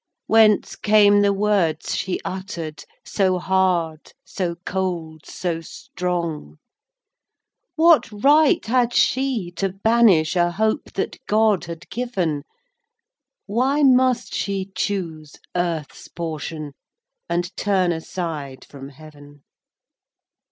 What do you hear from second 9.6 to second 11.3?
banish A hope that